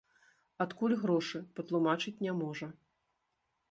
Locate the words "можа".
2.43-2.67